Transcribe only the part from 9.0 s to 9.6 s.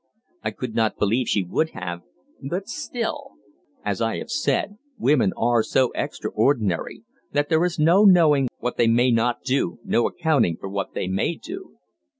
not